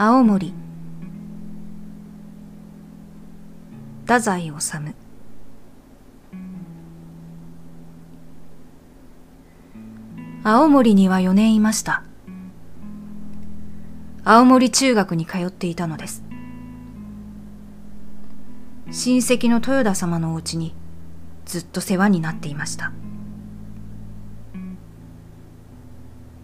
[0.00, 0.54] 青森。
[4.06, 4.52] 太宰治。
[10.44, 12.04] 青森には4年いました。
[14.22, 16.22] 青森中学に通っていたのです。
[18.92, 20.76] 親戚の豊田様のお家に
[21.44, 22.92] ずっと世話になっていました。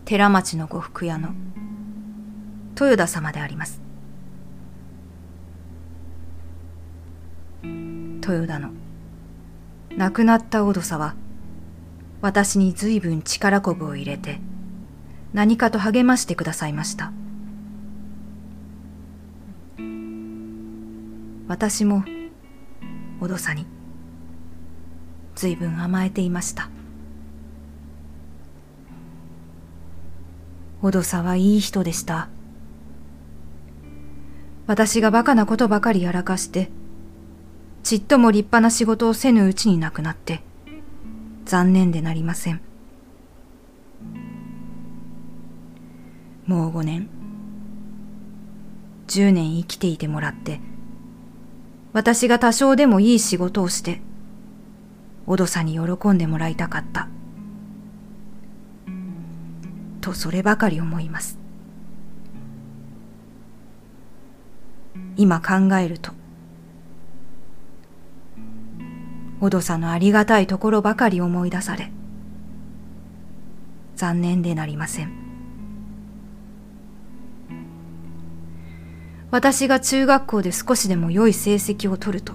[0.07, 1.29] 寺町の呉服屋の
[2.81, 3.81] 豊田様であります。
[7.63, 8.71] 豊田の
[9.97, 11.15] 亡くなったおどさは
[12.21, 14.41] 私に随分力こぶを入れて
[15.35, 17.13] 何かと励ましてくださいました。
[21.47, 22.03] 私も
[23.21, 23.67] おどさに
[25.35, 26.71] 随分甘えていました。
[30.81, 32.29] おどさはいい人でした。
[34.67, 36.71] 私がバカなことばかりやらかして
[37.83, 40.41] ちっとも立派な仕事をせぬうちに亡くなって
[41.45, 42.63] 残念でなりません。
[46.47, 47.09] もう五年。
[49.07, 50.61] 十年生きていてもらって
[51.93, 54.01] 私が多少でもいい仕事をして
[55.27, 57.09] おどさに喜んでもらいたかった。
[60.01, 61.44] とそればかり思います。
[65.17, 66.13] 今考えると。
[69.41, 71.91] おどさのありがたいところばかり思い出され
[73.95, 75.13] 残念でなりません。
[79.31, 82.35] 私が中学校で少しでも良い成績を取ると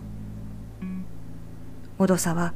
[1.97, 2.53] おどさは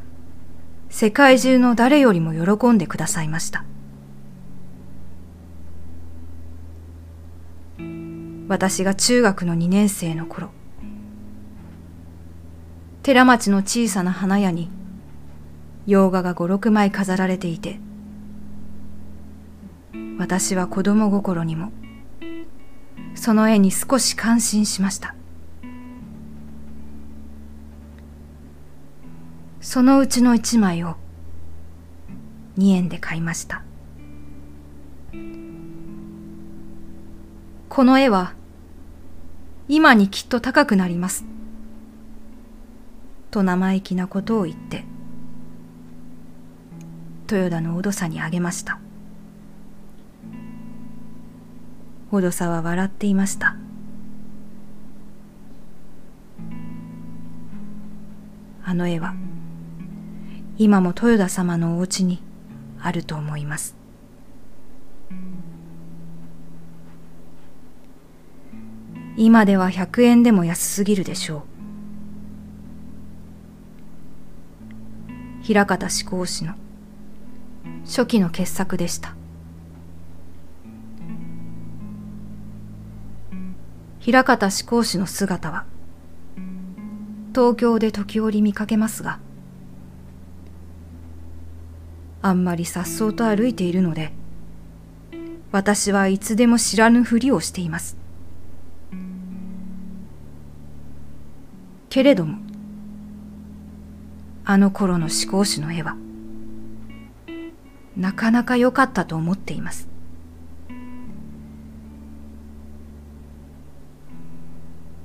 [0.89, 3.63] 世界中の誰よりも喜んでくださいました。
[8.53, 10.51] 私が中学の2年生の頃
[13.01, 14.69] 寺町の小さな花屋に
[15.87, 17.79] 洋画が五六枚飾られていて
[20.19, 21.71] 私は子供心にも
[23.15, 25.15] その絵に少し感心しました。
[29.61, 30.97] そのうちの一枚を
[32.59, 33.63] 2円で買いました。
[37.69, 38.35] この絵は
[39.67, 41.25] 今にきっと高くなります。
[43.31, 44.83] と生意気なことを言って、
[47.31, 48.79] 豊田のおどさにあげました。
[52.11, 53.55] おどさは笑っていました。
[58.65, 59.15] あの絵は、
[60.57, 62.21] 今も豊田様のお家に
[62.79, 63.82] あると思います。
[69.15, 71.45] 今では100円でも安すぎるでしょ
[75.39, 75.43] う。
[75.43, 76.53] 平方志向氏の
[77.85, 79.15] 初期の傑作でした。
[83.99, 85.65] 平方志向氏の姿は
[87.33, 89.19] 東京で時折見かけますが
[92.21, 94.11] あんまり颯爽と歩いているので
[95.53, 98.02] 私はいつでも知らぬふりをしています。
[101.93, 102.39] けれども
[104.45, 105.95] あの頃の思考史の絵は
[107.95, 109.87] なかなか良かったと思っています。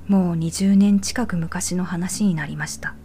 [0.07, 2.95] もう20年近く昔の話になりました。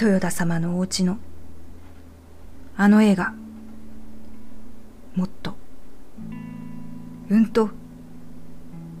[0.00, 1.18] 豊田様のお家の
[2.74, 3.34] あの絵が
[5.14, 5.56] もっと
[7.28, 7.68] うんと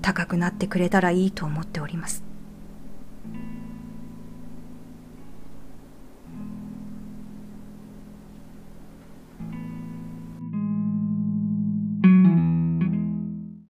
[0.08, 2.27] 高くなってくれたらいいと思っております。